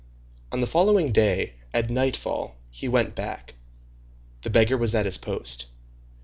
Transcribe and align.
On 0.51 0.61
the 0.61 0.65
following 0.65 1.11
day, 1.11 1.53
at 1.75 1.91
nightfall, 1.91 2.55
he 2.71 2.87
went 2.87 3.13
back. 3.13 3.53
The 4.41 4.49
beggar 4.49 4.75
was 4.77 4.95
at 4.95 5.05
his 5.05 5.19
post. 5.19 5.67